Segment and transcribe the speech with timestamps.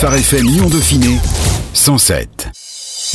[0.00, 1.18] Phare FM Lyon Dauphiné
[1.74, 2.50] 107.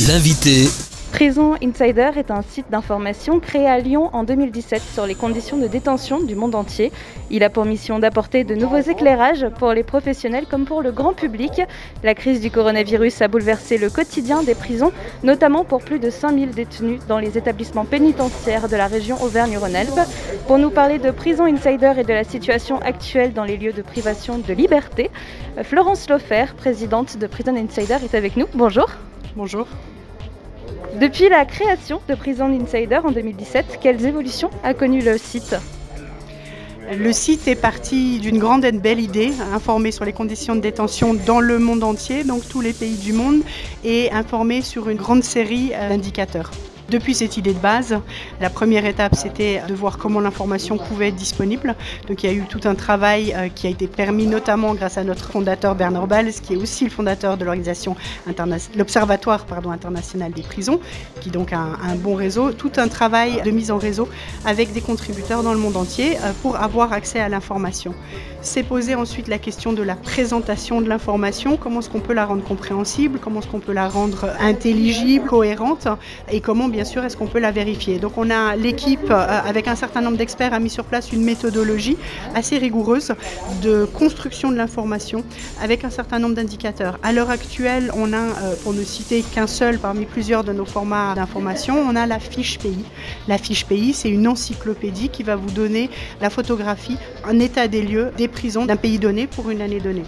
[0.06, 0.68] L'invité
[1.14, 5.68] Prison Insider est un site d'information créé à Lyon en 2017 sur les conditions de
[5.68, 6.90] détention du monde entier.
[7.30, 11.12] Il a pour mission d'apporter de nouveaux éclairages pour les professionnels comme pour le grand
[11.12, 11.62] public.
[12.02, 14.90] La crise du coronavirus a bouleversé le quotidien des prisons,
[15.22, 20.08] notamment pour plus de 5000 détenus dans les établissements pénitentiaires de la région Auvergne-Rhône-Alpes.
[20.48, 23.82] Pour nous parler de Prison Insider et de la situation actuelle dans les lieux de
[23.82, 25.12] privation de liberté,
[25.62, 28.46] Florence Lofer, présidente de Prison Insider, est avec nous.
[28.52, 28.88] Bonjour.
[29.36, 29.68] Bonjour.
[31.00, 35.56] Depuis la création de Prison Insider en 2017, quelles évolutions a connu le site
[36.92, 41.14] le site est parti d'une grande et belle idée, informer sur les conditions de détention
[41.14, 43.40] dans le monde entier, donc tous les pays du monde,
[43.84, 46.50] et informer sur une grande série d'indicateurs.
[46.90, 47.98] Depuis cette idée de base,
[48.40, 51.74] la première étape, c'était de voir comment l'information pouvait être disponible.
[52.08, 54.98] Donc il y a eu tout un travail euh, qui a été permis notamment grâce
[54.98, 57.96] à notre fondateur Bernard Balles, qui est aussi le fondateur de l'organisation
[58.76, 60.78] l'Observatoire international des prisons,
[61.20, 62.52] qui donc a un, bon réseau.
[62.52, 64.08] Tout un travail de mise en réseau
[64.44, 67.94] avec des contributeurs dans le monde entier euh, pour avoir accès à l'information.
[68.42, 72.26] C'est poser ensuite la question de la présentation de l'information, comment est-ce qu'on peut la
[72.26, 75.88] rendre compréhensible, comment est-ce qu'on peut la rendre intelligible, cohérente,
[76.30, 78.00] et comment bien sûr est-ce qu'on peut la vérifier?
[78.00, 81.22] Donc on a l'équipe euh, avec un certain nombre d'experts a mis sur place une
[81.22, 81.96] méthodologie
[82.34, 83.12] assez rigoureuse
[83.62, 85.22] de construction de l'information
[85.62, 86.98] avec un certain nombre d'indicateurs.
[87.04, 90.64] À l'heure actuelle, on a, euh, pour ne citer qu'un seul parmi plusieurs de nos
[90.64, 92.84] formats d'information, on a la fiche pays.
[93.28, 97.82] La fiche pays, c'est une encyclopédie qui va vous donner la photographie, un état des
[97.82, 100.02] lieux des prison d'un pays donné pour une année donnée.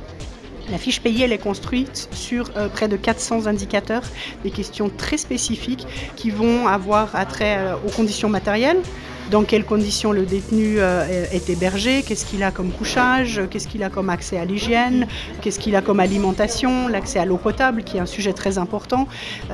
[0.70, 4.02] La fiche pays, elle est construite sur euh, près de 400 indicateurs,
[4.42, 5.86] des questions très spécifiques
[6.16, 8.80] qui vont avoir attrait euh, aux conditions matérielles,
[9.30, 13.82] dans quelles conditions le détenu euh, est hébergé, qu'est-ce qu'il a comme couchage, qu'est-ce qu'il
[13.82, 15.06] a comme accès à l'hygiène,
[15.40, 19.08] qu'est-ce qu'il a comme alimentation, l'accès à l'eau potable qui est un sujet très important,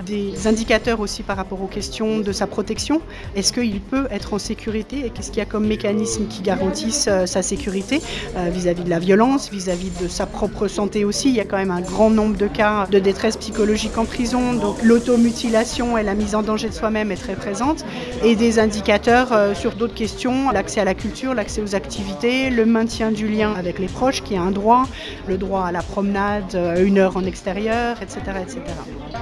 [0.04, 3.00] des indicateurs aussi par rapport aux questions de sa protection,
[3.34, 5.06] est-ce qu'il peut être en sécurité?
[5.06, 8.00] Et qu'est-ce qu'il y a comme mécanisme qui garantissent euh, sa sécurité
[8.36, 11.56] euh, vis-à-vis de la violence, vis-à-vis de sa propre santé aussi, il y a quand
[11.56, 16.14] même un grand nombre de cas de détresse psychologique en prison, donc l'automutilation et la
[16.14, 17.84] mise en danger de soi-même est très présente,
[18.22, 23.12] et des indicateurs sur d'autres questions, l'accès à la culture, l'accès aux activités, le maintien
[23.12, 24.88] du lien avec les proches qui est un droit,
[25.28, 28.18] le droit à la promenade, euh, une heure en extérieur, etc.
[28.42, 28.60] etc.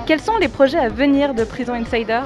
[0.07, 2.23] Quels sont les projets à venir de Prison Insider?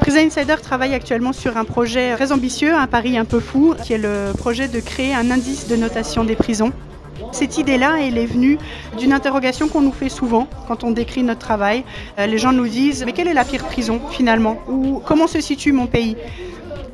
[0.00, 3.92] Prison Insider travaille actuellement sur un projet très ambitieux, un pari un peu fou, qui
[3.92, 6.72] est le projet de créer un indice de notation des prisons.
[7.32, 8.58] Cette idée-là, elle est venue
[8.98, 11.84] d'une interrogation qu'on nous fait souvent quand on décrit notre travail.
[12.18, 14.58] Euh, les gens nous disent Mais quelle est la pire prison finalement?
[14.68, 16.16] Ou comment se situe mon pays?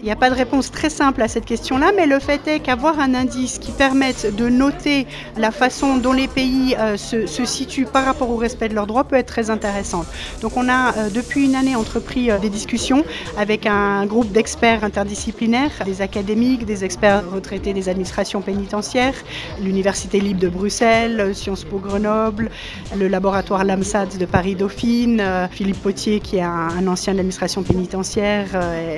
[0.02, 2.58] Il n'y a pas de réponse très simple à cette question-là, mais le fait est
[2.58, 7.86] qu'avoir un indice qui permette de noter la façon dont les pays euh, se, situent
[7.86, 10.04] par rapport au respect de leurs droits peut être très intéressant.
[10.40, 13.04] Donc on a euh, depuis une année entrepris euh, des discussions
[13.38, 19.14] avec un groupe d'experts interdisciplinaires, des académiques, des experts retraités des administrations pénitentiaires,
[19.60, 22.50] l'Université libre de Bruxelles, Sciences Po Grenoble,
[22.98, 28.48] le laboratoire LAMSAD de Paris-Dauphine, Philippe Potier qui est un, un ancien de l'administration pénitentiaire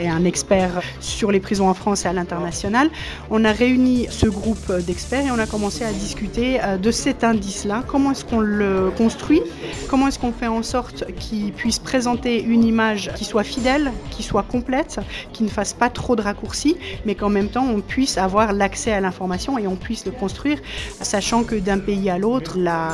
[0.01, 2.91] et un expert sur les prisons en France et à l'international.
[3.31, 7.25] On a réuni ce groupe d'experts et on a commencé à discuter euh, de cet
[7.25, 7.83] indice-là.
[7.87, 9.43] Comment est-ce qu'on le construit?
[9.89, 14.23] Comment est-ce qu'on fait en sorte qu'il puisse présenter une image qui soit fidèle, qui
[14.23, 15.01] soit complète,
[15.33, 18.93] qui ne fasse pas trop de raccourcis, mais qu'en même temps on puisse avoir l'accès
[18.93, 20.59] à l'information et on puisse le construire,
[21.01, 22.91] sachant que d'un pays à l'autre, la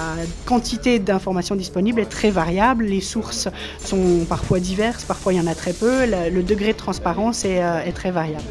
[0.46, 3.48] quantité d'informations disponibles est très variable, les sources
[3.82, 7.89] sont parfois diverses, parfois il y en a très peu, le degré de transparence est,
[7.92, 8.44] très variable.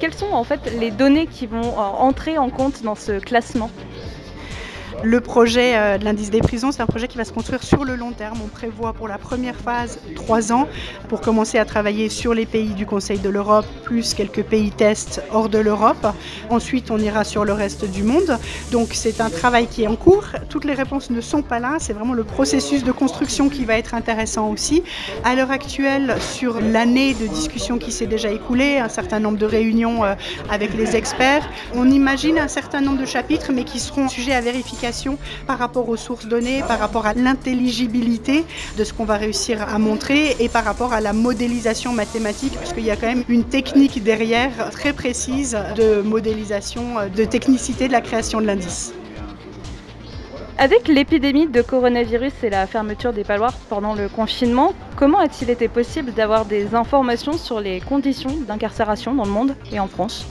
[0.00, 3.70] Quelles sont en fait les données qui vont euh, entrer en compte dans ce classement?
[5.02, 7.84] Le projet euh, de l'indice des prisons, c'est un projet qui va se construire sur
[7.84, 8.38] le long terme.
[8.44, 10.68] On prévoit pour la première phase trois ans
[11.08, 15.22] pour commencer à travailler sur les pays du Conseil de l'Europe, plus quelques pays tests
[15.32, 16.06] hors de l'Europe.
[16.50, 18.38] Ensuite, on ira sur le reste du monde.
[18.72, 20.24] Donc c'est un travail qui est en cours.
[20.48, 21.76] Toutes les réponses ne sont pas là.
[21.78, 24.82] C'est vraiment le processus de construction qui va être intéressant aussi.
[25.24, 29.46] À l'heure actuelle, sur l'année de discussion qui s'est déjà écoulée, un certain nombre de
[29.46, 30.14] réunions euh,
[30.50, 34.40] avec les experts, on imagine un certain nombre de chapitres, mais qui seront sujets à
[34.40, 34.85] vérification
[35.46, 38.44] par rapport aux sources données, par rapport à l'intelligibilité
[38.76, 42.84] de ce qu'on va réussir à montrer et par rapport à la modélisation mathématique, puisqu'il
[42.84, 46.84] y a quand même une technique derrière très précise de modélisation,
[47.14, 48.92] de technicité de la création de l'indice.
[50.58, 55.68] Avec l'épidémie de coronavirus et la fermeture des paloirs pendant le confinement, comment a-t-il été
[55.68, 60.26] possible d'avoir des informations sur les conditions d'incarcération dans le monde et en France?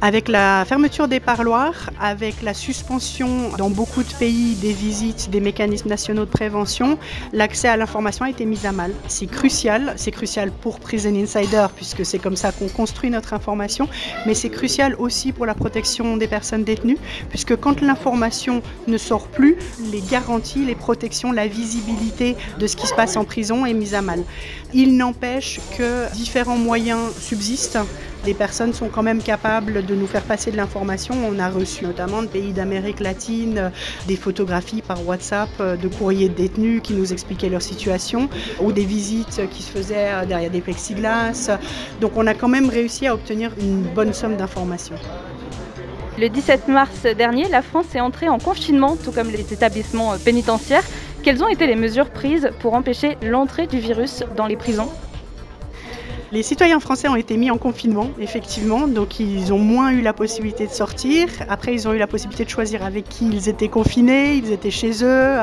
[0.00, 5.40] Avec la fermeture des parloirs, avec la suspension dans beaucoup de pays des visites des
[5.40, 6.98] mécanismes nationaux de prévention,
[7.32, 8.92] l'accès à l'information a été mis à mal.
[9.08, 13.88] C'est crucial, c'est crucial pour Prison Insider puisque c'est comme ça qu'on construit notre information,
[14.24, 16.98] mais c'est crucial aussi pour la protection des personnes détenues
[17.28, 19.56] puisque quand l'information ne sort plus,
[19.90, 23.94] les garanties, les protections, la visibilité de ce qui se passe en prison est mise
[23.94, 24.22] à mal.
[24.74, 27.78] Il n'empêche que différents moyens subsistent
[28.24, 31.14] les personnes sont quand même capables de nous faire passer de l'information.
[31.26, 33.70] On a reçu notamment de pays d'Amérique latine
[34.06, 38.28] des photographies par WhatsApp de courriers de détenus qui nous expliquaient leur situation
[38.60, 41.50] ou des visites qui se faisaient derrière des plexiglas.
[42.00, 44.96] Donc on a quand même réussi à obtenir une bonne somme d'informations.
[46.18, 50.82] Le 17 mars dernier, la France est entrée en confinement, tout comme les établissements pénitentiaires.
[51.28, 54.88] Quelles ont été les mesures prises pour empêcher l'entrée du virus dans les prisons?
[56.30, 60.12] Les citoyens français ont été mis en confinement, effectivement, donc ils ont moins eu la
[60.12, 61.28] possibilité de sortir.
[61.48, 64.70] Après, ils ont eu la possibilité de choisir avec qui ils étaient confinés, ils étaient
[64.70, 65.36] chez eux.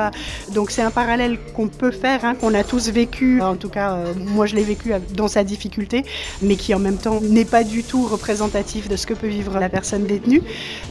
[0.54, 3.42] Donc c'est un parallèle qu'on peut faire, hein, qu'on a tous vécu.
[3.42, 6.04] En tout cas, euh, moi je l'ai vécu dans sa difficulté,
[6.40, 9.58] mais qui en même temps n'est pas du tout représentatif de ce que peut vivre
[9.58, 10.42] la personne détenue.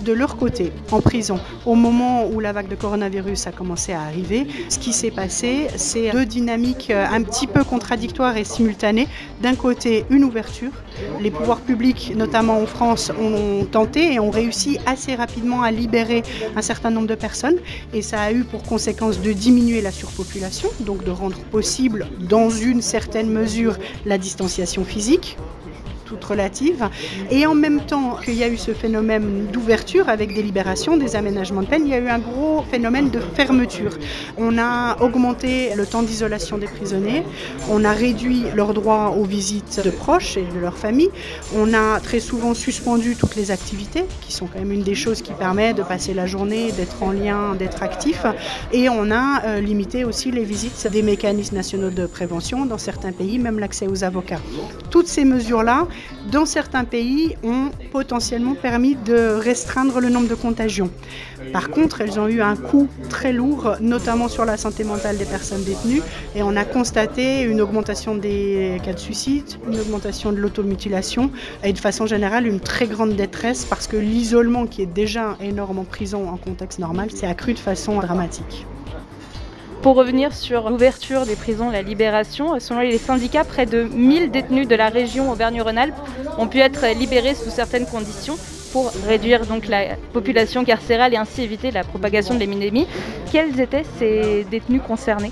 [0.01, 4.01] De leur côté, en prison, au moment où la vague de coronavirus a commencé à
[4.01, 9.07] arriver, ce qui s'est passé, c'est deux dynamiques euh, un petit peu contradictoires et simultanées.
[9.41, 10.71] D'un côté, une ouverture.
[11.21, 16.23] Les pouvoirs publics, notamment en France, ont tenté et ont réussi assez rapidement à libérer
[16.55, 17.57] un certain nombre de personnes.
[17.93, 22.49] Et ça a eu pour conséquence de diminuer la surpopulation, donc de rendre possible, dans
[22.49, 25.37] une certaine mesure, la distanciation physique
[26.05, 26.87] toute relative.
[27.31, 31.15] Et en même temps qu'il y a eu ce phénomène d'ouverture avec des libérations, des
[31.15, 33.97] aménagements de peine, il y a eu un gros phénomène de fermeture.
[34.37, 37.23] On a augmenté le temps d'isolation des prisonniers,
[37.69, 41.09] on a réduit leurs droits aux visites de proches et de leurs familles,
[41.55, 45.21] on a très souvent suspendu toutes les activités, qui sont quand même une des choses
[45.21, 48.25] qui permet de passer la journée, d'être en lien, d'être actif,
[48.71, 53.11] et on a euh, limité aussi les visites des mécanismes nationaux de prévention dans certains
[53.11, 54.41] pays, même l'accès aux avocats.
[54.91, 55.87] Toutes ces mesures-là
[56.31, 60.89] dans certains pays, ont potentiellement permis de restreindre le nombre de contagions.
[61.53, 65.25] Par contre, elles ont eu un coût très lourd, notamment sur la santé mentale des
[65.25, 66.01] personnes détenues,
[66.35, 71.31] et on a constaté une augmentation des cas de suicide, une augmentation de l'automutilation,
[71.63, 75.79] et de façon générale une très grande détresse parce que l'isolement qui est déjà énorme
[75.79, 78.65] en prison en contexte normal s'est accru de façon dramatique.
[79.85, 84.67] Pour revenir sur l'ouverture des prisons, la libération, selon les syndicats, près de 1000 détenus
[84.67, 85.93] de la région Auvergne-Rhône-Alpes
[86.39, 88.35] ont pu être libérés sous certaines conditions
[88.73, 92.87] pour réduire donc la population carcérale et ainsi éviter la propagation de l'épidémie.
[93.31, 95.31] Quels étaient ces détenus concernés?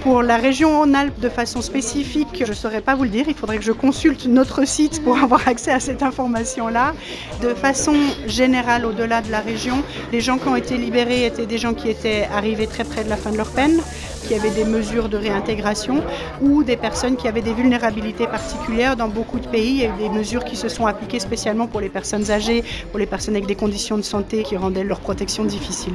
[0.00, 3.24] Pour la région en alpes de façon spécifique, je ne saurais pas vous le dire.
[3.28, 6.94] Il faudrait que je consulte notre site pour avoir accès à cette information-là.
[7.42, 7.94] De façon
[8.26, 11.88] générale, au-delà de la région, les gens qui ont été libérés étaient des gens qui
[11.88, 13.80] étaient arrivés très près de la fin de leur peine,
[14.26, 16.02] qui avaient des mesures de réintégration
[16.40, 18.96] ou des personnes qui avaient des vulnérabilités particulières.
[18.96, 21.66] Dans beaucoup de pays, il y a eu des mesures qui se sont appliquées spécialement
[21.66, 25.00] pour les personnes âgées, pour les personnes avec des conditions de santé qui rendaient leur
[25.00, 25.94] protection difficile.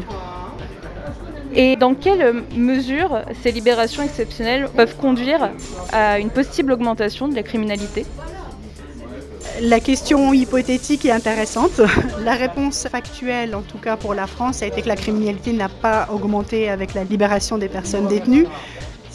[1.55, 5.51] Et dans quelle mesure ces libérations exceptionnelles peuvent conduire
[5.91, 8.05] à une possible augmentation de la criminalité?
[9.61, 11.79] La question hypothétique est intéressante.
[12.23, 15.69] La réponse factuelle, en tout cas pour la France, a été que la criminalité n'a
[15.69, 18.47] pas augmenté avec la libération des personnes détenues.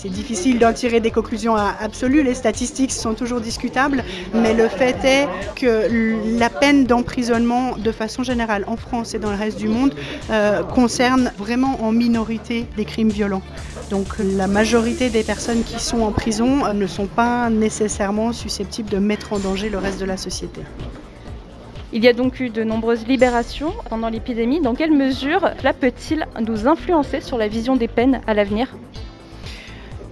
[0.01, 4.97] C'est difficile d'en tirer des conclusions absolues, les statistiques sont toujours discutables, mais le fait
[5.05, 5.27] est
[5.57, 9.93] que la peine d'emprisonnement, de façon générale, en France et dans le reste du monde,
[10.31, 13.43] euh, concerne vraiment en minorité des crimes violents.
[13.91, 18.91] Donc la majorité des personnes qui sont en prison euh, ne sont pas nécessairement susceptibles
[18.91, 20.61] de mettre en danger le reste de la société.
[21.93, 24.61] Il y a donc eu de nombreuses libérations pendant l'épidémie.
[24.61, 28.69] Dans quelle mesure cela peut-il nous influencer sur la vision des peines à l'avenir?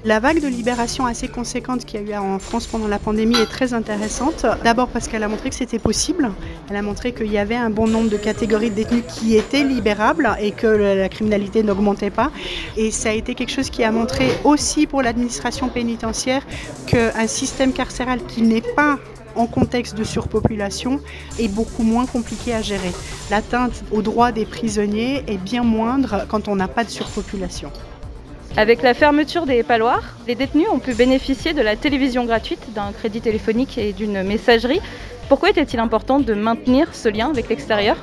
[0.07, 3.39] La vague de libération assez conséquente qu'il y a eu en France pendant la pandémie
[3.39, 4.47] est très intéressante.
[4.63, 6.31] D'abord parce qu'elle a montré que c'était possible.
[6.71, 9.65] Elle a montré qu'il y avait un bon nombre de catégories de détenus qui étaient
[9.65, 12.31] libérables et que la criminalité n'augmentait pas.
[12.77, 16.47] Et ça a été quelque chose qui a montré aussi pour l'administration pénitentiaire
[16.87, 19.01] qu'un système carcéral qui n'est pas
[19.35, 21.01] en contexte de surpopulation
[21.41, 22.93] est beaucoup moins compliqué à gérer.
[23.29, 27.73] L'atteinte aux droits des prisonniers est bien moindre quand on n'a pas de surpopulation.
[28.59, 32.91] Avec la fermeture des paloirs, les détenus ont pu bénéficier de la télévision gratuite, d'un
[32.93, 34.81] crédit téléphonique et d'une messagerie.
[35.29, 37.97] Pourquoi était-il important de maintenir ce lien avec l'extérieur?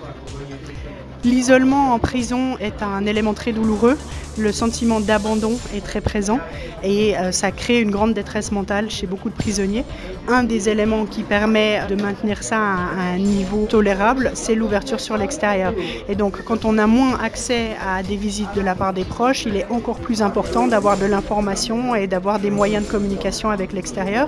[1.23, 3.97] L'isolement en prison est un élément très douloureux.
[4.37, 6.39] Le sentiment d'abandon est très présent
[6.83, 9.85] et euh, ça crée une grande détresse mentale chez beaucoup de prisonniers.
[10.27, 15.15] Un des éléments qui permet de maintenir ça à un niveau tolérable, c'est l'ouverture sur
[15.15, 15.73] l'extérieur.
[16.09, 19.45] Et donc quand on a moins accès à des visites de la part des proches,
[19.45, 23.71] il est encore plus important d'avoir de l'information et d'avoir des moyens de communication avec
[23.71, 24.27] l'extérieur.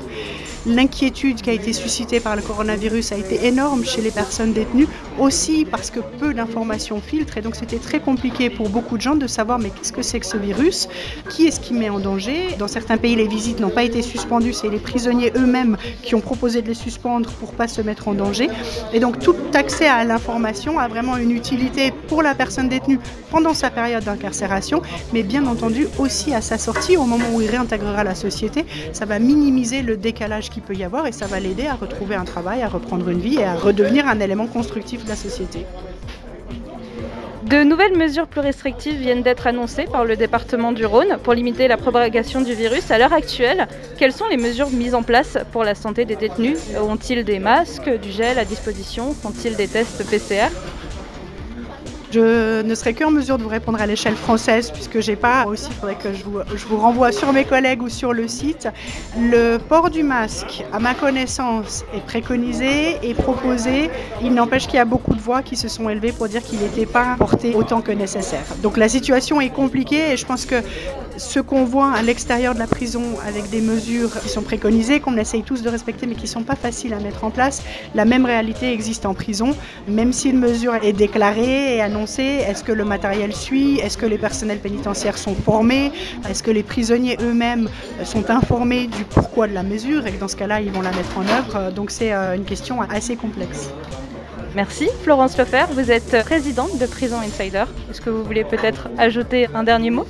[0.68, 4.88] L'inquiétude qui a été suscitée par le coronavirus a été énorme chez les personnes détenues,
[5.20, 9.16] aussi parce que peu d'informations filtrent et donc c'était très compliqué pour beaucoup de gens
[9.16, 10.90] de savoir mais qu'est-ce que c'est que ce virus,
[11.30, 12.56] qui est-ce qui met en danger?
[12.58, 16.22] Dans certains pays, les visites n'ont pas été suspendues, c'est les prisonniers eux-mêmes qui ont
[16.22, 18.50] proposé de les suspendre pour pas se mettre en danger.
[18.92, 23.54] Et donc tout accès à l'information a vraiment une utilité pour la personne détenue pendant
[23.54, 24.82] sa période d'incarcération,
[25.14, 28.66] mais bien entendu aussi à sa sortie, au moment où il réintégrera la société.
[28.94, 32.26] Ça va minimiser le décalage peut y avoir et ça va l'aider à retrouver un
[32.26, 35.66] travail, à reprendre une vie et à redevenir un élément constructif de la société.
[37.44, 41.68] De nouvelles mesures plus restrictives viennent d'être annoncées par le département du Rhône pour limiter
[41.68, 42.90] la propagation du virus.
[42.90, 43.68] À l'heure actuelle,
[44.00, 46.58] quelles sont les mesures mises en place pour la santé des détenus?
[46.82, 49.14] Ont-ils des masques, du gel à disposition?
[49.14, 50.50] Font-ils des tests PCR
[52.16, 55.68] je ne serai qu'en mesure de vous répondre à l'échelle française puisque j'ai pas aussi,
[55.70, 58.70] il faudrait que je vous, je vous, renvoie sur mes collègues ou sur le site.
[59.20, 63.90] Le port du masque, à ma connaissance, est préconisé et proposé.
[64.22, 66.60] Il n'empêche qu'il y a beaucoup de voix qui se sont élevées pour dire qu'il
[66.60, 68.46] n'était pas porté autant que nécessaire.
[68.64, 70.56] Donc la situation est compliquée et je pense que
[71.18, 75.18] ce qu'on voit à l'extérieur de la prison avec des mesures qui sont préconisées, qu'on
[75.18, 78.06] essaye tous de respecter mais qui ne sont pas faciles à mettre en place, la
[78.06, 79.56] même réalité existe en prison,
[79.88, 84.06] même si une mesure est déclarée et annoncée, est-ce que le matériel suit, est-ce que
[84.06, 85.92] les personnels pénitentiaires sont formés,
[86.30, 87.70] est-ce que les prisonniers eux-mêmes
[88.04, 90.06] sont informés du pourquoi de la mesure?
[90.08, 91.72] Et que dans ce cas-là, ils vont la mettre en œuvre.
[91.72, 93.70] Donc c'est euh, une question assez complexe.
[94.56, 94.88] Merci.
[95.04, 97.66] Florence Lefer, vous êtes présidente de Prison Insider.
[97.90, 100.06] Est-ce que vous voulez peut-être ajouter un dernier mot?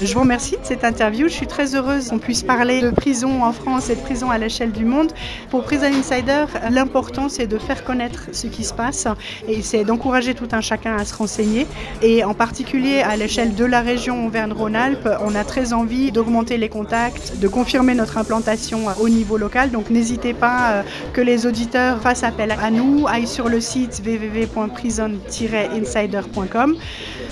[0.00, 1.28] Je vous remercie de cette interview.
[1.28, 4.36] Je suis très heureuse qu'on puisse parler de prison en France et de prison à
[4.36, 5.10] l'échelle du monde.
[5.50, 9.08] Pour Prison Insider, l'important c'est de faire connaître ce qui se passe
[9.48, 11.66] et c'est d'encourager tout un chacun à se renseigner.
[12.02, 16.68] Et en particulier à l'échelle de la région Auvergne-Rhône-Alpes, on a très envie d'augmenter les
[16.68, 19.70] contacts, de confirmer notre implantation au niveau local.
[19.70, 20.82] Donc n'hésitez pas euh,
[21.14, 26.76] que les auditeurs fassent appel à nous, aillent sur le site www.prison-insider.com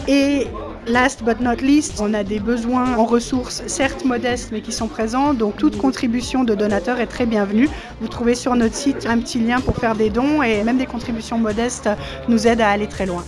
[0.09, 0.47] et
[0.87, 4.87] Last but not least, on a des besoins en ressources, certes modestes, mais qui sont
[4.87, 5.33] présents.
[5.33, 7.71] Donc toute contribution de donateur est très bienvenue.
[8.03, 10.87] Vous trouvez sur notre site un petit lien pour faire des dons et même des
[10.87, 11.89] contributions modestes
[12.29, 13.25] nous aident à aller très loin.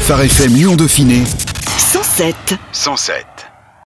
[0.00, 1.24] Phare FM Lyon Dauphiné
[1.78, 3.35] 107 107